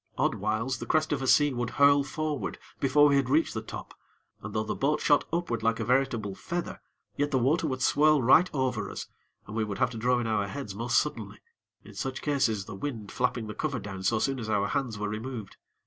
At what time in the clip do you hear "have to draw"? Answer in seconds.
9.77-10.17